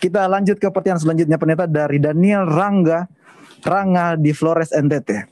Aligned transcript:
Kita 0.00 0.24
lanjut 0.24 0.56
ke 0.56 0.64
pertanyaan 0.72 1.04
selanjutnya 1.04 1.36
pendeta 1.36 1.68
dari 1.68 2.00
Daniel 2.00 2.48
Rangga 2.48 3.04
Rangga 3.60 4.16
di 4.16 4.32
Flores 4.32 4.72
NTT. 4.72 5.28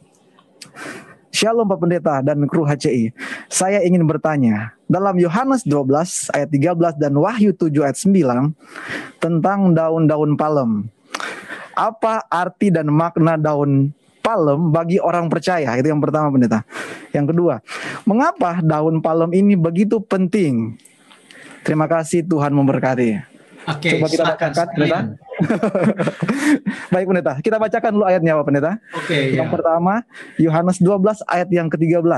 Shalom 1.32 1.64
Pak 1.64 1.80
Pendeta 1.80 2.20
dan 2.20 2.44
kru 2.44 2.68
HCI. 2.68 3.16
Saya 3.48 3.80
ingin 3.80 4.04
bertanya, 4.04 4.76
dalam 4.84 5.16
Yohanes 5.16 5.64
12 5.64 6.28
ayat 6.36 6.52
13 6.52 7.00
dan 7.00 7.16
Wahyu 7.16 7.56
7 7.56 7.72
ayat 7.80 7.96
9 7.96 8.52
tentang 9.16 9.72
daun-daun 9.72 10.36
palem. 10.36 10.92
Apa 11.72 12.28
arti 12.28 12.68
dan 12.68 12.92
makna 12.92 13.40
daun 13.40 13.96
palem 14.20 14.68
bagi 14.68 15.00
orang 15.00 15.32
percaya? 15.32 15.78
Itu 15.80 15.88
yang 15.88 16.04
pertama 16.04 16.28
Pendeta. 16.28 16.66
Yang 17.16 17.32
kedua, 17.32 17.54
mengapa 18.04 18.60
daun 18.60 19.00
palem 19.00 19.32
ini 19.32 19.56
begitu 19.56 20.02
penting? 20.04 20.76
Terima 21.64 21.88
kasih 21.88 22.26
Tuhan 22.26 22.52
memberkati. 22.52 23.37
Oke, 23.68 23.90
Coba 24.00 24.06
kita 24.08 24.24
silakan 24.24 24.50
bacakan, 24.50 24.66
pendeta. 24.72 25.00
Baik 26.94 27.06
pendeta, 27.12 27.32
kita 27.44 27.56
bacakan 27.60 27.90
dulu 27.92 28.04
ayatnya 28.08 28.32
Pak 28.40 28.44
pendeta. 28.48 28.72
Oke, 28.96 29.18
Yang 29.36 29.48
ya. 29.48 29.52
pertama, 29.52 29.94
Yohanes 30.40 30.78
12 30.80 31.24
ayat 31.28 31.48
yang 31.52 31.68
ke-13. 31.68 32.08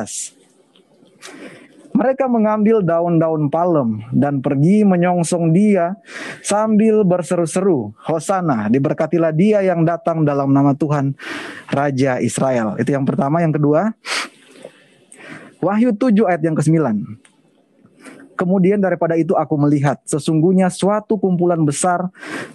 Mereka 1.90 2.30
mengambil 2.30 2.80
daun-daun 2.80 3.50
palem 3.50 4.00
dan 4.14 4.38
pergi 4.40 4.86
menyongsong 4.86 5.50
dia 5.50 5.98
sambil 6.40 7.02
berseru-seru, 7.02 7.92
Hosana, 8.06 8.70
diberkatilah 8.70 9.34
dia 9.34 9.60
yang 9.60 9.82
datang 9.82 10.22
dalam 10.22 10.54
nama 10.54 10.72
Tuhan, 10.72 11.12
Raja 11.68 12.22
Israel. 12.22 12.78
Itu 12.78 12.94
yang 12.94 13.04
pertama. 13.04 13.42
Yang 13.42 13.58
kedua, 13.60 13.90
Wahyu 15.60 15.92
7 15.92 16.24
ayat 16.24 16.40
yang 16.40 16.56
ke-9. 16.56 16.78
Kemudian 18.41 18.80
daripada 18.80 19.20
itu 19.20 19.36
aku 19.36 19.60
melihat 19.60 20.00
sesungguhnya 20.08 20.72
suatu 20.72 21.20
kumpulan 21.20 21.60
besar 21.60 22.08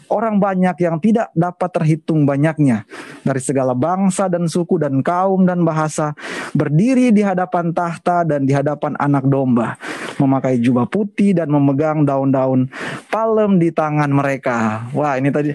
orang 0.09 0.41
banyak 0.41 0.73
yang 0.81 0.97
tidak 0.97 1.29
dapat 1.37 1.69
terhitung 1.77 2.25
banyaknya 2.25 2.89
dari 3.21 3.37
segala 3.37 3.77
bangsa 3.77 4.25
dan 4.25 4.49
suku 4.49 4.81
dan 4.81 5.05
kaum 5.05 5.45
dan 5.45 5.61
bahasa 5.61 6.17
berdiri 6.57 7.13
di 7.13 7.21
hadapan 7.21 7.69
tahta 7.69 8.25
dan 8.25 8.49
di 8.49 8.53
hadapan 8.57 8.97
anak 8.97 9.29
domba 9.29 9.77
memakai 10.17 10.57
jubah 10.57 10.89
putih 10.89 11.37
dan 11.37 11.53
memegang 11.53 12.01
daun-daun 12.01 12.65
palem 13.13 13.61
di 13.61 13.69
tangan 13.69 14.09
mereka. 14.09 14.89
Wah, 14.89 15.21
ini 15.21 15.29
tadi 15.29 15.53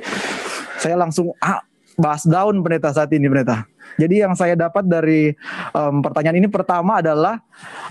saya 0.78 0.95
langsung 0.95 1.34
ah, 1.42 1.58
bahas 2.01 2.25
daun 2.25 2.65
pendeta 2.65 2.89
saat 2.91 3.12
ini 3.12 3.29
pendeta. 3.29 3.69
Jadi 4.01 4.25
yang 4.25 4.33
saya 4.33 4.56
dapat 4.56 4.89
dari 4.89 5.37
em, 5.70 5.95
pertanyaan 6.01 6.41
ini 6.41 6.48
pertama 6.48 7.05
adalah 7.05 7.45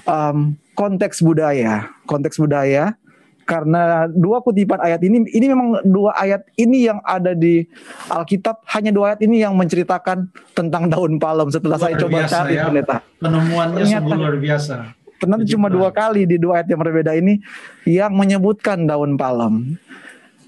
em, 0.03 0.57
konteks 0.73 1.21
budaya, 1.21 1.85
konteks 2.03 2.41
budaya 2.41 2.97
karena 3.43 4.05
dua 4.05 4.45
kutipan 4.45 4.77
ayat 4.77 5.01
ini 5.01 5.25
ini 5.25 5.45
memang 5.49 5.81
dua 5.81 6.13
ayat 6.13 6.45
ini 6.53 6.85
yang 6.85 7.01
ada 7.01 7.33
di 7.33 7.65
Alkitab 8.05 8.61
hanya 8.69 8.93
dua 8.93 9.13
ayat 9.13 9.25
ini 9.25 9.41
yang 9.41 9.57
menceritakan 9.57 10.29
tentang 10.53 10.85
daun 10.85 11.17
palem 11.17 11.49
setelah 11.49 11.81
Luar 11.81 11.85
saya 11.89 11.95
coba 11.97 12.13
biasa 12.21 12.35
cari 12.45 12.53
ya. 12.53 12.65
pendeta. 12.69 12.95
Penemuannya 13.17 13.77
Ternyata- 13.81 14.05
sungguh 14.05 14.17
luar 14.17 14.37
biasa. 14.37 14.75
Ternyata 15.19 15.43
cuma 15.51 15.67
dua 15.67 15.89
kali 15.91 16.23
di 16.23 16.39
dua 16.39 16.61
ayat 16.61 16.71
yang 16.71 16.79
berbeda 16.79 17.11
ini 17.11 17.43
yang 17.83 18.15
menyebutkan 18.15 18.87
daun 18.87 19.19
palem. 19.19 19.75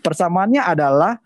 Persamaannya 0.02 0.62
adalah 0.66 1.22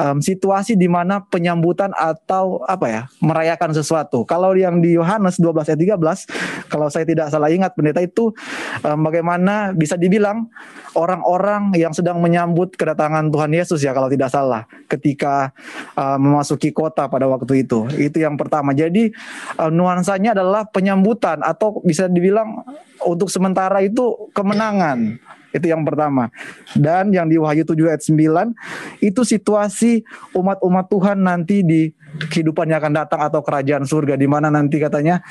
em, 0.00 0.18
situasi 0.18 0.74
di 0.74 0.88
mana 0.88 1.20
penyambutan 1.22 1.92
atau 1.92 2.64
apa 2.64 2.86
ya 2.88 3.02
merayakan 3.20 3.76
sesuatu. 3.76 4.24
Kalau 4.24 4.56
yang 4.56 4.80
di 4.80 4.96
Yohanes 4.96 5.36
12 5.36 5.68
ayat 5.68 5.80
13, 6.00 6.72
kalau 6.72 6.88
saya 6.88 7.04
tidak 7.04 7.28
salah 7.28 7.52
ingat 7.52 7.76
pendeta 7.76 8.00
itu 8.00 8.32
em, 8.80 8.98
bagaimana 9.04 9.76
bisa 9.76 10.00
dibilang 10.00 10.48
orang-orang 10.96 11.74
yang 11.76 11.92
sedang 11.92 12.18
menyambut 12.24 12.74
kedatangan 12.74 13.28
Tuhan 13.28 13.52
Yesus 13.52 13.82
ya 13.82 13.92
kalau 13.92 14.08
tidak 14.08 14.32
salah 14.32 14.64
ketika 14.88 15.52
em, 15.94 16.18
memasuki 16.18 16.72
kota 16.72 17.06
pada 17.06 17.28
waktu 17.28 17.68
itu. 17.68 17.86
Itu 17.94 18.24
yang 18.24 18.40
pertama. 18.40 18.72
Jadi 18.72 19.12
em, 19.60 19.70
nuansanya 19.70 20.32
adalah 20.32 20.64
penyambutan 20.64 21.44
atau 21.44 21.78
bisa 21.84 22.08
dibilang 22.08 22.64
untuk 23.04 23.28
sementara 23.28 23.84
itu 23.84 24.32
kemenangan. 24.32 25.20
Itu 25.54 25.70
yang 25.70 25.86
pertama. 25.86 26.34
Dan 26.74 27.14
yang 27.14 27.30
di 27.30 27.38
Wahyu 27.38 27.62
7 27.62 27.78
ayat 27.86 28.02
9 28.02 28.98
itu 28.98 29.22
situasi 29.22 30.02
umat-umat 30.34 30.90
Tuhan 30.90 31.22
nanti 31.22 31.62
di 31.62 31.94
kehidupan 32.18 32.70
yang 32.70 32.82
akan 32.82 32.94
datang 32.94 33.20
atau 33.22 33.38
kerajaan 33.42 33.86
surga 33.86 34.18
di 34.18 34.26
mana 34.26 34.50
nanti 34.50 34.82
katanya 34.82 35.22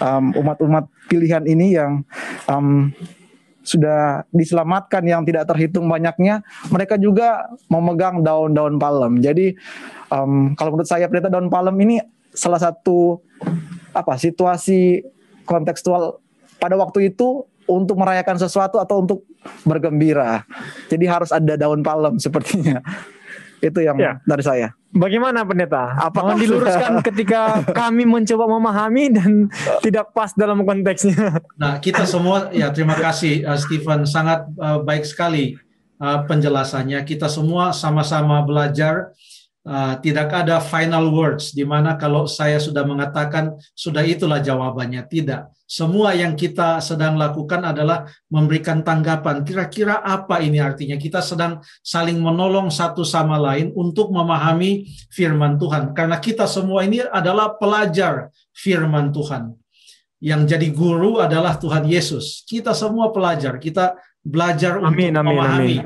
um, 0.00 0.36
umat-umat 0.36 0.88
pilihan 1.08 1.44
ini 1.48 1.76
yang 1.76 2.04
um, 2.44 2.92
sudah 3.60 4.24
diselamatkan 4.32 5.04
yang 5.04 5.20
tidak 5.24 5.44
terhitung 5.44 5.84
banyaknya, 5.84 6.40
mereka 6.72 6.96
juga 6.96 7.44
memegang 7.68 8.24
daun-daun 8.24 8.80
palem. 8.80 9.20
Jadi 9.20 9.52
um, 10.08 10.56
kalau 10.56 10.76
menurut 10.76 10.88
saya 10.88 11.06
pendeta 11.06 11.28
daun 11.28 11.52
palem 11.52 11.76
ini 11.84 11.96
salah 12.32 12.56
satu 12.56 13.20
apa 13.92 14.16
situasi 14.16 15.04
kontekstual 15.44 16.22
pada 16.62 16.78
waktu 16.78 17.12
itu 17.12 17.44
untuk 17.70 17.94
merayakan 17.98 18.36
sesuatu 18.36 18.82
atau 18.82 19.02
untuk 19.06 19.22
bergembira. 19.62 20.42
Jadi 20.90 21.04
harus 21.06 21.30
ada 21.30 21.54
daun 21.54 21.80
palem 21.86 22.18
sepertinya. 22.18 22.82
Itu 23.60 23.84
yang 23.84 24.00
Ya. 24.00 24.16
dari 24.24 24.40
saya. 24.40 24.68
Bagaimana 24.90 25.44
pendeta? 25.46 25.94
Apakah 26.00 26.34
Mohon 26.34 26.42
diluruskan 26.42 26.92
ketika 27.04 27.60
kami 27.70 28.08
mencoba 28.08 28.48
memahami 28.48 29.12
dan 29.12 29.46
tidak 29.84 30.10
pas 30.16 30.32
dalam 30.34 30.64
konteksnya. 30.66 31.38
Nah, 31.60 31.78
kita 31.78 32.08
semua 32.08 32.50
ya 32.50 32.72
terima 32.74 32.96
kasih 32.98 33.44
uh, 33.46 33.54
Stephen 33.60 34.08
sangat 34.08 34.48
uh, 34.58 34.80
baik 34.82 35.04
sekali 35.06 35.54
uh, 36.00 36.24
penjelasannya. 36.26 37.04
Kita 37.06 37.28
semua 37.30 37.70
sama-sama 37.70 38.42
belajar 38.42 39.12
uh, 39.68 39.94
tidak 40.00 40.32
ada 40.32 40.58
final 40.58 41.12
words 41.12 41.52
di 41.52 41.62
mana 41.62 41.94
kalau 42.00 42.24
saya 42.26 42.58
sudah 42.58 42.82
mengatakan 42.82 43.54
sudah 43.76 44.02
itulah 44.02 44.40
jawabannya. 44.42 45.04
Tidak. 45.06 45.59
Semua 45.70 46.18
yang 46.18 46.34
kita 46.34 46.82
sedang 46.82 47.14
lakukan 47.14 47.62
adalah 47.62 48.02
memberikan 48.26 48.82
tanggapan. 48.82 49.46
Kira-kira 49.46 50.02
apa 50.02 50.42
ini 50.42 50.58
artinya? 50.58 50.98
Kita 50.98 51.22
sedang 51.22 51.62
saling 51.78 52.18
menolong 52.18 52.74
satu 52.74 53.06
sama 53.06 53.38
lain 53.38 53.70
untuk 53.78 54.10
memahami 54.10 54.90
firman 55.14 55.62
Tuhan. 55.62 55.94
Karena 55.94 56.18
kita 56.18 56.50
semua 56.50 56.82
ini 56.82 57.06
adalah 57.06 57.54
pelajar 57.54 58.34
firman 58.50 59.14
Tuhan 59.14 59.54
yang 60.18 60.42
jadi 60.42 60.68
guru 60.74 61.22
adalah 61.22 61.54
Tuhan 61.54 61.86
Yesus. 61.86 62.42
Kita 62.42 62.74
semua 62.74 63.14
pelajar, 63.14 63.56
kita 63.62 63.94
belajar 64.20 64.82
Amin, 64.82 65.14
untuk 65.14 65.22
amin, 65.22 65.30
memahami 65.38 65.76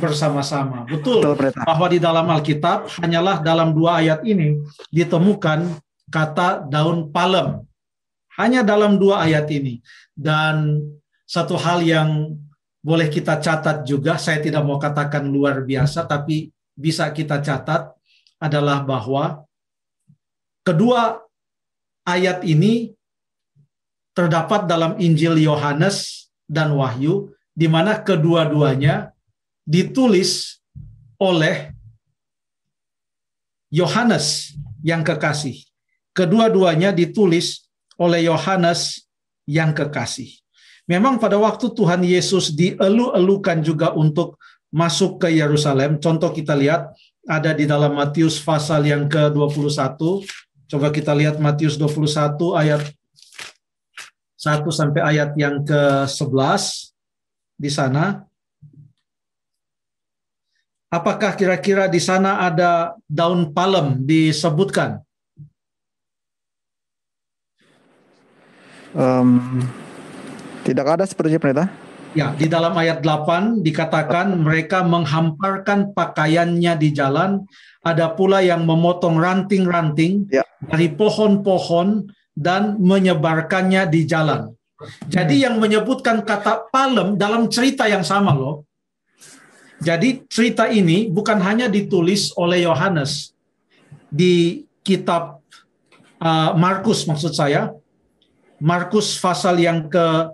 bersama-sama. 0.00 0.88
Betul, 0.88 1.22
Betul, 1.36 1.54
bahwa 1.60 1.86
di 1.92 1.98
dalam 2.00 2.26
Alkitab 2.26 2.88
hanyalah 3.04 3.44
dalam 3.44 3.76
dua 3.76 4.00
ayat 4.00 4.24
ini 4.24 4.58
ditemukan 4.90 5.76
kata 6.08 6.66
daun 6.66 7.10
palem. 7.12 7.62
Hanya 8.36 8.60
dalam 8.60 9.00
dua 9.00 9.24
ayat 9.24 9.48
ini. 9.48 9.80
Dan 10.12 10.80
satu 11.24 11.56
hal 11.56 11.82
yang 11.82 12.36
boleh 12.84 13.10
kita 13.10 13.42
catat 13.42 13.82
juga, 13.82 14.14
saya 14.20 14.38
tidak 14.38 14.62
mau 14.62 14.78
katakan 14.78 15.26
luar 15.26 15.66
biasa, 15.66 16.06
tapi 16.06 16.54
bisa 16.76 17.08
kita 17.10 17.42
catat 17.42 17.90
adalah 18.38 18.84
bahwa 18.84 19.42
kedua 20.62 21.18
ayat 22.06 22.44
ini 22.46 22.94
terdapat 24.14 24.70
dalam 24.70 24.94
Injil 25.02 25.40
Yohanes 25.40 26.30
dan 26.46 26.72
Wahyu, 26.78 27.34
di 27.56 27.66
mana 27.66 27.98
kedua-duanya 28.00 29.10
ditulis 29.66 30.62
oleh 31.18 31.74
Yohanes 33.72 34.54
yang 34.86 35.02
kekasih. 35.02 35.58
Kedua-duanya 36.14 36.94
ditulis 36.94 37.65
oleh 37.96 38.28
Yohanes 38.28 39.08
yang 39.48 39.72
kekasih. 39.72 40.32
Memang 40.86 41.18
pada 41.18 41.34
waktu 41.34 41.74
Tuhan 41.74 42.06
Yesus 42.06 42.54
dielu-elukan 42.54 43.58
juga 43.64 43.90
untuk 43.96 44.38
masuk 44.70 45.18
ke 45.18 45.34
Yerusalem. 45.34 45.98
Contoh 45.98 46.30
kita 46.30 46.54
lihat 46.54 46.94
ada 47.26 47.50
di 47.50 47.66
dalam 47.66 47.98
Matius 47.98 48.38
pasal 48.38 48.86
yang 48.86 49.10
ke-21. 49.10 49.98
Coba 50.66 50.88
kita 50.94 51.10
lihat 51.10 51.42
Matius 51.42 51.74
21 51.74 52.38
ayat 52.54 52.82
1 54.38 54.62
sampai 54.70 55.02
ayat 55.02 55.34
yang 55.34 55.66
ke-11 55.66 56.94
di 57.58 57.70
sana. 57.72 58.22
Apakah 60.86 61.34
kira-kira 61.34 61.90
di 61.90 61.98
sana 61.98 62.46
ada 62.46 62.94
daun 63.10 63.50
palem 63.50 64.06
disebutkan? 64.06 65.02
Em, 68.96 69.60
tidak 70.64 70.86
ada 70.96 71.04
sepertinya 71.04 71.36
pendeta. 71.36 71.66
Ya, 72.16 72.32
di 72.32 72.48
dalam 72.48 72.72
ayat 72.72 73.04
8 73.04 73.60
dikatakan 73.60 74.40
mereka 74.40 74.80
menghamparkan 74.80 75.92
pakaiannya 75.92 76.72
di 76.80 76.88
jalan, 76.96 77.44
ada 77.84 78.08
pula 78.16 78.40
yang 78.40 78.64
memotong 78.64 79.20
ranting-ranting 79.20 80.24
Ya. 80.32 80.40
dari 80.64 80.88
pohon-pohon 80.88 82.08
dan 82.32 82.80
menyebarkannya 82.80 83.84
di 83.92 84.08
jalan. 84.08 84.56
Jadi 85.08 85.44
yang 85.44 85.60
menyebutkan 85.60 86.24
kata 86.24 86.68
palem 86.72 87.20
dalam 87.20 87.52
cerita 87.52 87.84
yang 87.84 88.04
sama 88.04 88.32
loh. 88.32 88.64
Jadi 89.80 90.24
cerita 90.28 90.72
ini 90.72 91.12
bukan 91.12 91.36
hanya 91.44 91.68
ditulis 91.68 92.32
oleh 92.36 92.64
Yohanes 92.64 93.36
di 94.08 94.64
kitab 94.80 95.44
uh, 96.20 96.56
Markus 96.56 97.04
maksud 97.04 97.36
saya. 97.36 97.76
Markus 98.60 99.20
pasal 99.20 99.60
yang 99.60 99.88
ke 99.88 100.32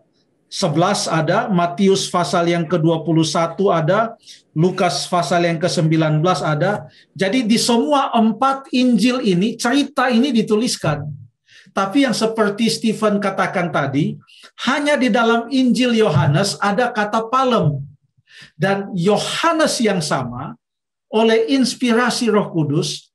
11 0.53 1.09
ada, 1.09 1.49
Matius 1.49 2.13
pasal 2.13 2.45
yang 2.45 2.69
ke-21 2.69 3.57
ada, 3.73 4.21
Lukas 4.53 5.09
pasal 5.09 5.49
yang 5.49 5.57
ke-19 5.57 6.21
ada. 6.45 6.93
Jadi 7.17 7.49
di 7.49 7.57
semua 7.57 8.13
empat 8.13 8.69
Injil 8.69 9.25
ini 9.25 9.57
cerita 9.57 10.13
ini 10.13 10.29
dituliskan. 10.29 11.09
Tapi 11.73 12.05
yang 12.05 12.13
seperti 12.13 12.69
Stephen 12.69 13.17
katakan 13.17 13.73
tadi, 13.73 14.13
hanya 14.69 15.01
di 15.01 15.09
dalam 15.09 15.49
Injil 15.49 15.97
Yohanes 15.97 16.61
ada 16.61 16.93
kata 16.93 17.33
palem. 17.33 17.81
Dan 18.53 18.93
Yohanes 18.93 19.81
yang 19.81 20.05
sama, 20.05 20.53
oleh 21.09 21.49
inspirasi 21.49 22.29
roh 22.29 22.53
kudus, 22.53 23.12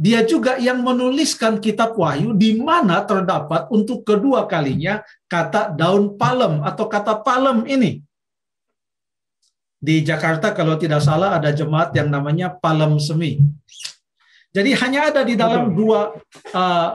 dia 0.00 0.24
juga 0.24 0.56
yang 0.56 0.80
menuliskan 0.80 1.60
kitab 1.60 1.92
Wahyu 1.92 2.32
di 2.32 2.56
mana 2.56 3.04
terdapat 3.04 3.68
untuk 3.68 4.00
kedua 4.00 4.48
kalinya 4.48 5.04
kata 5.28 5.76
daun 5.76 6.16
palem 6.16 6.64
atau 6.64 6.88
kata 6.88 7.20
palem 7.20 7.68
ini. 7.68 8.00
Di 9.76 10.00
Jakarta 10.00 10.56
kalau 10.56 10.80
tidak 10.80 11.04
salah 11.04 11.36
ada 11.36 11.52
jemaat 11.52 11.92
yang 11.92 12.08
namanya 12.08 12.48
Palem 12.52 12.96
Semi. 13.00 13.40
Jadi 14.52 14.76
hanya 14.76 15.08
ada 15.08 15.20
di 15.24 15.36
dalam 15.40 15.72
dua 15.72 16.16
uh, 16.52 16.90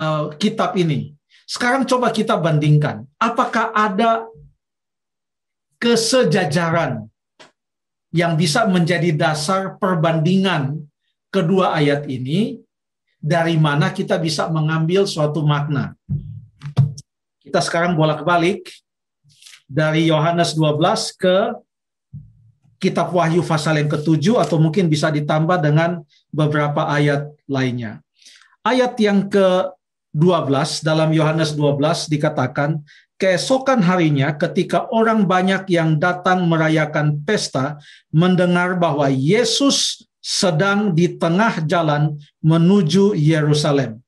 uh, 0.00 0.24
kitab 0.36 0.76
ini. 0.80 1.12
Sekarang 1.44 1.88
coba 1.88 2.08
kita 2.12 2.36
bandingkan. 2.40 3.04
Apakah 3.20 3.68
ada 3.72 4.24
kesejajaran 5.76 7.04
yang 8.16 8.32
bisa 8.36 8.64
menjadi 8.64 9.12
dasar 9.12 9.76
perbandingan 9.76 10.88
kedua 11.36 11.76
ayat 11.76 12.08
ini 12.08 12.56
dari 13.20 13.60
mana 13.60 13.92
kita 13.92 14.16
bisa 14.16 14.48
mengambil 14.48 15.04
suatu 15.04 15.44
makna. 15.44 15.92
Kita 17.44 17.60
sekarang 17.60 17.92
bolak-balik 17.92 18.64
dari 19.68 20.08
Yohanes 20.08 20.56
12 20.56 21.20
ke 21.20 21.36
kitab 22.80 23.12
Wahyu 23.12 23.42
pasal 23.44 23.82
yang 23.82 23.90
ketujuh 23.90 24.40
atau 24.40 24.56
mungkin 24.56 24.88
bisa 24.88 25.12
ditambah 25.12 25.60
dengan 25.60 26.00
beberapa 26.32 26.86
ayat 26.88 27.28
lainnya. 27.48 28.00
Ayat 28.66 28.98
yang 28.98 29.30
ke-12 29.30 30.82
dalam 30.82 31.10
Yohanes 31.14 31.54
12 31.54 32.10
dikatakan, 32.12 32.82
keesokan 33.16 33.80
harinya 33.80 34.34
ketika 34.36 34.86
orang 34.92 35.24
banyak 35.24 35.64
yang 35.72 35.96
datang 35.96 36.44
merayakan 36.44 37.24
pesta 37.24 37.80
mendengar 38.12 38.76
bahwa 38.76 39.08
Yesus 39.08 40.04
sedang 40.26 40.90
di 40.90 41.14
tengah 41.14 41.62
jalan 41.70 42.18
menuju 42.42 43.14
Yerusalem. 43.14 44.02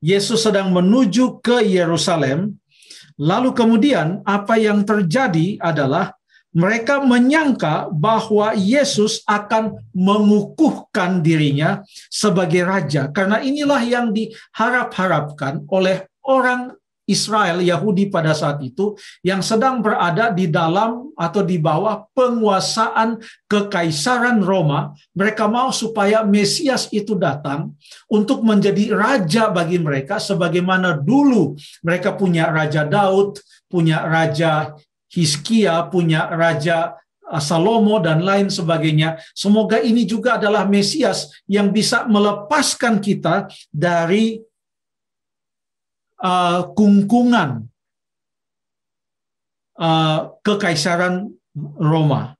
Yesus 0.00 0.40
sedang 0.40 0.72
menuju 0.72 1.44
ke 1.44 1.60
Yerusalem, 1.60 2.56
lalu 3.20 3.52
kemudian 3.52 4.24
apa 4.24 4.56
yang 4.56 4.80
terjadi 4.88 5.60
adalah 5.60 6.16
mereka 6.56 7.04
menyangka 7.04 7.92
bahwa 7.92 8.56
Yesus 8.56 9.20
akan 9.28 9.76
mengukuhkan 9.92 11.20
dirinya 11.20 11.84
sebagai 12.08 12.64
raja 12.64 13.12
karena 13.12 13.38
inilah 13.44 13.78
yang 13.84 14.10
diharap-harapkan 14.10 15.62
oleh 15.70 16.08
orang 16.24 16.74
Israel 17.10 17.58
Yahudi 17.58 18.06
pada 18.06 18.30
saat 18.30 18.62
itu 18.62 18.94
yang 19.26 19.42
sedang 19.42 19.82
berada 19.82 20.30
di 20.30 20.46
dalam 20.46 21.10
atau 21.18 21.42
di 21.42 21.58
bawah 21.58 22.06
penguasaan 22.14 23.18
kekaisaran 23.50 24.40
Roma 24.40 24.94
mereka 25.12 25.50
mau 25.50 25.74
supaya 25.74 26.22
Mesias 26.22 26.86
itu 26.94 27.18
datang 27.18 27.74
untuk 28.06 28.46
menjadi 28.46 28.94
raja 28.94 29.50
bagi 29.50 29.82
mereka 29.82 30.22
sebagaimana 30.22 30.94
dulu 30.94 31.58
mereka 31.82 32.14
punya 32.14 32.48
raja 32.48 32.86
Daud 32.86 33.42
punya 33.66 34.06
raja 34.06 34.78
Hiskia 35.10 35.90
punya 35.90 36.30
raja 36.30 36.94
uh, 37.26 37.42
Salomo 37.42 37.98
dan 37.98 38.22
lain 38.22 38.46
sebagainya. 38.46 39.18
Semoga 39.34 39.82
ini 39.82 40.06
juga 40.06 40.38
adalah 40.38 40.64
Mesias 40.70 41.34
yang 41.50 41.74
bisa 41.74 42.06
melepaskan 42.06 43.02
kita 43.02 43.50
dari 43.74 44.38
uh, 46.20 46.70
kungkungan 46.76 47.66
uh, 49.80 50.18
kekaisaran 50.44 51.32
Roma. 51.80 52.36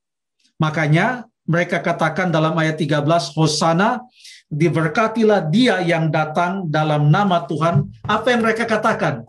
Makanya 0.61 1.25
mereka 1.49 1.83
katakan 1.83 2.31
dalam 2.31 2.55
ayat 2.55 2.79
13, 2.79 3.35
Hosana, 3.35 4.05
diberkatilah 4.53 5.51
dia 5.51 5.83
yang 5.83 6.13
datang 6.13 6.69
dalam 6.71 7.09
nama 7.09 7.43
Tuhan. 7.49 7.91
Apa 8.07 8.27
yang 8.31 8.45
mereka 8.45 8.69
katakan? 8.69 9.27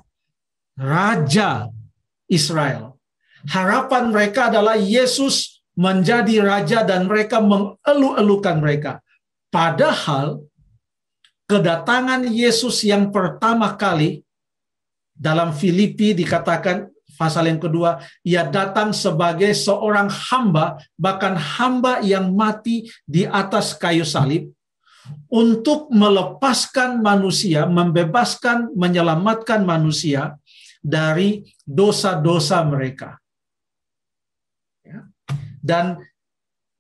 Raja 0.78 1.72
Israel. 2.30 3.00
Harapan 3.50 4.14
mereka 4.14 4.54
adalah 4.54 4.78
Yesus 4.78 5.62
menjadi 5.74 6.46
raja 6.46 6.86
dan 6.86 7.10
mereka 7.10 7.42
mengeluh-elukan 7.42 8.56
mereka. 8.62 9.02
Padahal 9.50 10.46
kedatangan 11.50 12.30
Yesus 12.30 12.86
yang 12.86 13.10
pertama 13.10 13.74
kali 13.76 14.22
dalam 15.22 15.54
Filipi 15.54 16.18
dikatakan 16.18 16.90
pasal 17.14 17.54
yang 17.54 17.62
kedua, 17.62 18.02
ia 18.26 18.42
datang 18.42 18.90
sebagai 18.90 19.54
seorang 19.54 20.10
hamba, 20.10 20.82
bahkan 20.98 21.38
hamba 21.38 22.02
yang 22.02 22.34
mati 22.34 22.90
di 23.06 23.30
atas 23.30 23.78
kayu 23.78 24.02
salib, 24.02 24.50
untuk 25.30 25.94
melepaskan 25.94 26.98
manusia, 27.06 27.70
membebaskan, 27.70 28.74
menyelamatkan 28.74 29.62
manusia 29.62 30.42
dari 30.82 31.46
dosa-dosa 31.62 32.66
mereka. 32.66 33.22
Dan 35.62 36.02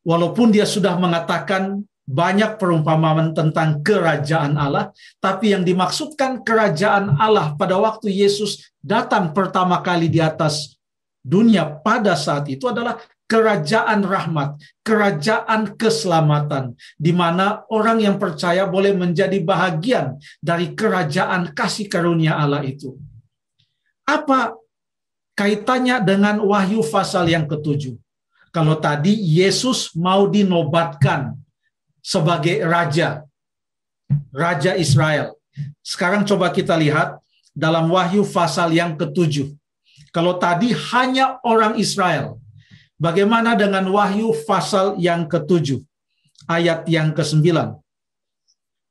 walaupun 0.01 0.49
dia 0.49 0.65
sudah 0.65 0.97
mengatakan 0.97 1.85
banyak 2.05 2.57
perumpamaan 2.57 3.31
tentang 3.31 3.79
kerajaan 3.85 4.57
Allah, 4.57 4.91
tapi 5.21 5.53
yang 5.53 5.63
dimaksudkan 5.63 6.41
kerajaan 6.41 7.15
Allah 7.21 7.53
pada 7.55 7.77
waktu 7.77 8.11
Yesus 8.11 8.73
datang 8.81 9.31
pertama 9.31 9.79
kali 9.79 10.09
di 10.09 10.19
atas 10.19 10.75
dunia 11.21 11.69
pada 11.85 12.17
saat 12.17 12.49
itu 12.49 12.65
adalah 12.65 12.97
kerajaan 13.31 14.03
rahmat, 14.03 14.59
kerajaan 14.83 15.79
keselamatan, 15.79 16.75
di 16.99 17.15
mana 17.15 17.63
orang 17.71 18.03
yang 18.03 18.19
percaya 18.19 18.67
boleh 18.67 18.91
menjadi 18.91 19.39
bahagian 19.39 20.19
dari 20.43 20.75
kerajaan 20.75 21.55
kasih 21.55 21.87
karunia 21.87 22.35
Allah 22.35 22.59
itu. 22.67 22.99
Apa 24.03 24.59
kaitannya 25.39 26.03
dengan 26.03 26.43
Wahyu 26.43 26.83
pasal 26.83 27.31
yang 27.31 27.47
ketujuh? 27.47 27.95
Kalau 28.51 28.75
tadi 28.75 29.15
Yesus 29.15 29.95
mau 29.95 30.27
dinobatkan 30.27 31.39
sebagai 32.01 32.65
raja, 32.65 33.23
raja 34.33 34.73
Israel. 34.75 35.37
Sekarang 35.85 36.25
coba 36.25 36.49
kita 36.49 36.75
lihat 36.75 37.21
dalam 37.53 37.87
Wahyu 37.93 38.25
pasal 38.25 38.73
yang 38.73 38.97
ketujuh. 38.97 39.53
Kalau 40.11 40.35
tadi 40.35 40.75
hanya 40.91 41.39
orang 41.45 41.79
Israel, 41.79 42.41
bagaimana 42.99 43.55
dengan 43.55 43.87
Wahyu 43.87 44.35
pasal 44.43 44.99
yang 44.99 45.29
ketujuh, 45.29 45.79
ayat 46.49 46.83
yang 46.89 47.15
kesembilan? 47.15 47.79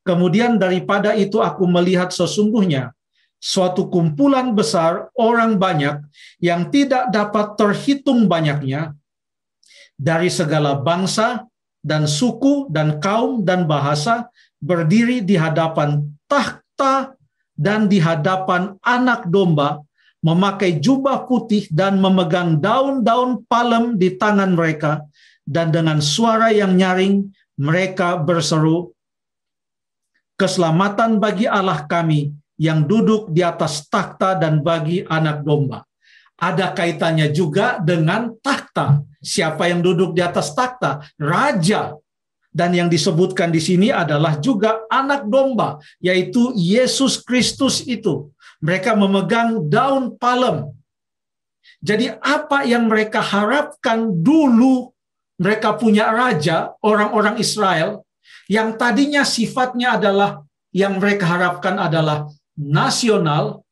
Kemudian 0.00 0.56
daripada 0.56 1.12
itu 1.12 1.44
aku 1.44 1.68
melihat 1.68 2.08
sesungguhnya 2.08 2.96
suatu 3.40 3.88
kumpulan 3.92 4.52
besar 4.56 5.12
orang 5.16 5.60
banyak 5.60 6.00
yang 6.40 6.72
tidak 6.72 7.12
dapat 7.12 7.56
terhitung 7.60 8.24
banyaknya 8.24 8.96
dari 9.96 10.32
segala 10.32 10.80
bangsa 10.80 11.44
dan 11.80 12.04
suku 12.04 12.68
dan 12.68 13.00
kaum 13.00 13.40
dan 13.44 13.64
bahasa 13.64 14.28
berdiri 14.60 15.24
di 15.24 15.34
hadapan 15.40 16.04
tahta 16.28 17.16
dan 17.56 17.88
di 17.88 18.00
hadapan 18.00 18.76
anak 18.84 19.28
domba 19.28 19.80
memakai 20.20 20.76
jubah 20.76 21.24
putih 21.24 21.64
dan 21.72 21.96
memegang 21.96 22.60
daun-daun 22.60 23.40
palem 23.48 23.96
di 23.96 24.20
tangan 24.20 24.52
mereka 24.52 25.04
dan 25.48 25.72
dengan 25.72 26.04
suara 26.04 26.52
yang 26.52 26.76
nyaring 26.76 27.32
mereka 27.56 28.20
berseru 28.20 28.92
keselamatan 30.36 31.20
bagi 31.20 31.48
Allah 31.48 31.84
kami 31.88 32.32
yang 32.60 32.84
duduk 32.84 33.32
di 33.32 33.40
atas 33.40 33.88
takhta 33.88 34.36
dan 34.36 34.60
bagi 34.60 35.04
anak 35.08 35.40
domba 35.44 35.84
ada 36.40 36.72
kaitannya 36.72 37.28
juga 37.30 37.76
dengan 37.78 38.32
takhta. 38.40 39.04
Siapa 39.20 39.68
yang 39.68 39.84
duduk 39.84 40.16
di 40.16 40.24
atas 40.24 40.56
takhta? 40.56 41.04
Raja. 41.20 41.94
Dan 42.50 42.74
yang 42.74 42.88
disebutkan 42.90 43.54
di 43.54 43.62
sini 43.62 43.94
adalah 43.94 44.40
juga 44.42 44.82
anak 44.90 45.28
domba, 45.30 45.78
yaitu 46.02 46.50
Yesus 46.56 47.22
Kristus 47.22 47.86
itu. 47.86 48.32
Mereka 48.58 48.98
memegang 48.98 49.70
daun 49.70 50.18
palem. 50.18 50.72
Jadi 51.78 52.10
apa 52.18 52.66
yang 52.66 52.90
mereka 52.90 53.22
harapkan 53.22 54.10
dulu 54.10 54.90
mereka 55.40 55.72
punya 55.72 56.12
raja, 56.12 56.76
orang-orang 56.84 57.40
Israel, 57.40 58.04
yang 58.50 58.76
tadinya 58.76 59.24
sifatnya 59.24 59.96
adalah 59.96 60.44
yang 60.74 61.00
mereka 61.00 61.24
harapkan 61.24 61.80
adalah 61.80 62.28
nasional, 62.58 63.64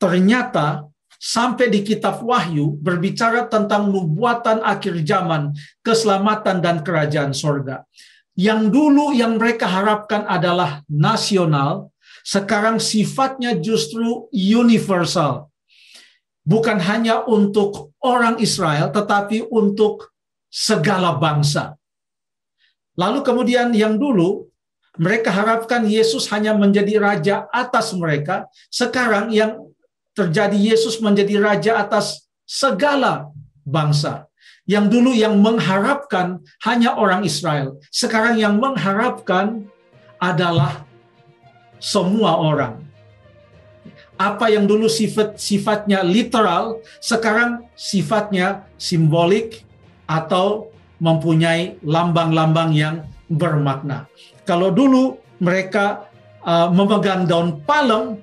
ternyata 0.00 0.88
sampai 1.22 1.70
di 1.70 1.86
kitab 1.86 2.18
Wahyu 2.26 2.74
berbicara 2.82 3.46
tentang 3.46 3.94
nubuatan 3.94 4.58
akhir 4.66 5.06
zaman, 5.06 5.54
keselamatan 5.86 6.58
dan 6.58 6.82
kerajaan 6.82 7.30
sorga. 7.30 7.86
Yang 8.34 8.74
dulu 8.74 9.14
yang 9.14 9.38
mereka 9.38 9.70
harapkan 9.70 10.26
adalah 10.26 10.82
nasional, 10.90 11.94
sekarang 12.26 12.82
sifatnya 12.82 13.54
justru 13.54 14.26
universal. 14.34 15.46
Bukan 16.42 16.82
hanya 16.82 17.22
untuk 17.22 17.94
orang 18.02 18.42
Israel, 18.42 18.90
tetapi 18.90 19.46
untuk 19.46 20.10
segala 20.50 21.14
bangsa. 21.14 21.78
Lalu 22.98 23.22
kemudian 23.22 23.70
yang 23.70 23.94
dulu 23.94 24.50
mereka 24.98 25.32
harapkan 25.32 25.86
Yesus 25.88 26.28
hanya 26.28 26.52
menjadi 26.52 27.00
raja 27.00 27.36
atas 27.48 27.94
mereka. 27.96 28.50
Sekarang 28.68 29.32
yang 29.32 29.71
terjadi 30.12 30.54
Yesus 30.56 31.00
menjadi 31.00 31.40
raja 31.40 31.72
atas 31.80 32.28
segala 32.44 33.32
bangsa. 33.64 34.28
Yang 34.62 34.86
dulu 34.94 35.10
yang 35.10 35.42
mengharapkan 35.42 36.38
hanya 36.62 36.94
orang 36.94 37.26
Israel, 37.26 37.82
sekarang 37.90 38.38
yang 38.38 38.62
mengharapkan 38.62 39.66
adalah 40.22 40.86
semua 41.82 42.38
orang. 42.38 42.78
Apa 44.14 44.54
yang 44.54 44.70
dulu 44.70 44.86
sifat 44.86 45.34
sifatnya 45.34 46.06
literal, 46.06 46.78
sekarang 47.02 47.66
sifatnya 47.74 48.62
simbolik 48.78 49.66
atau 50.06 50.70
mempunyai 51.02 51.82
lambang-lambang 51.82 52.70
yang 52.70 53.02
bermakna. 53.26 54.06
Kalau 54.46 54.70
dulu 54.70 55.18
mereka 55.42 56.06
uh, 56.46 56.70
memegang 56.70 57.26
daun 57.26 57.58
palem 57.66 58.22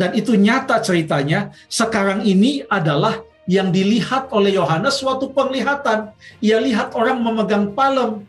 dan 0.00 0.16
itu 0.16 0.32
nyata 0.32 0.80
ceritanya, 0.80 1.52
sekarang 1.68 2.24
ini 2.24 2.64
adalah 2.72 3.20
yang 3.44 3.68
dilihat 3.68 4.32
oleh 4.32 4.56
Yohanes 4.56 4.96
suatu 4.96 5.28
penglihatan. 5.36 6.16
Ia 6.40 6.56
lihat 6.56 6.96
orang 6.96 7.20
memegang 7.20 7.76
palem. 7.76 8.24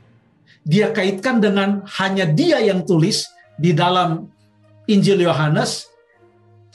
Dia 0.67 0.91
kaitkan 0.91 1.39
dengan 1.39 1.87
hanya 1.95 2.27
dia 2.27 2.59
yang 2.59 2.83
tulis 2.83 3.31
di 3.55 3.71
dalam 3.71 4.27
Injil 4.91 5.23
Yohanes 5.23 5.87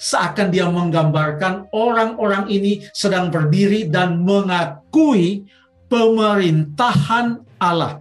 seakan 0.00 0.48
dia 0.48 0.64
menggambarkan 0.72 1.68
orang-orang 1.76 2.48
ini 2.48 2.80
sedang 2.96 3.28
berdiri 3.28 3.92
dan 3.92 4.24
mengakui 4.24 5.44
pemerintahan 5.92 7.44
Allah. 7.60 8.00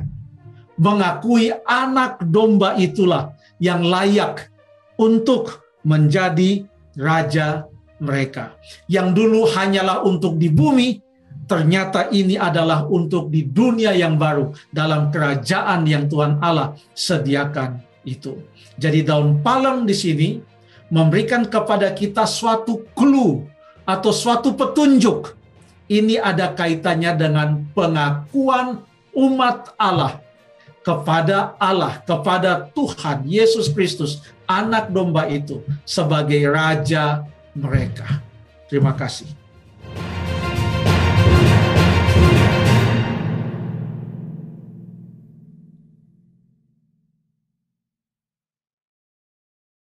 Mengakui 0.79 1.51
anak 1.67 2.23
domba 2.23 2.79
itulah 2.79 3.35
yang 3.59 3.83
layak 3.83 4.47
untuk 4.95 5.63
menjadi 5.83 6.67
raja 6.99 7.67
mereka. 8.01 8.55
Yang 8.91 9.07
dulu 9.15 9.41
hanyalah 9.47 10.03
untuk 10.03 10.35
di 10.35 10.51
bumi, 10.51 10.99
ternyata 11.45 12.09
ini 12.11 12.35
adalah 12.35 12.89
untuk 12.89 13.29
di 13.29 13.45
dunia 13.45 13.93
yang 13.93 14.17
baru 14.17 14.51
dalam 14.73 15.13
kerajaan 15.13 15.85
yang 15.85 16.09
Tuhan 16.09 16.41
Allah 16.41 16.75
sediakan 16.97 17.79
itu. 18.03 18.41
Jadi 18.75 19.05
daun 19.05 19.39
palem 19.39 19.87
di 19.87 19.95
sini 19.95 20.29
memberikan 20.91 21.47
kepada 21.47 21.91
kita 21.93 22.27
suatu 22.27 22.83
clue 22.93 23.45
atau 23.85 24.11
suatu 24.11 24.53
petunjuk. 24.53 25.37
Ini 25.85 26.17
ada 26.17 26.49
kaitannya 26.49 27.13
dengan 27.13 27.61
pengakuan 27.77 28.81
umat 29.13 29.77
Allah 29.77 30.17
kepada 30.81 31.53
Allah, 31.61 32.01
kepada 32.01 32.69
Tuhan 32.73 33.25
Yesus 33.25 33.69
Kristus, 33.69 34.25
anak 34.49 34.89
domba 34.89 35.29
itu 35.29 35.61
sebagai 35.85 36.41
raja 36.49 37.25
mereka. 37.53 38.21
Terima 38.65 38.93
kasih. 38.97 39.44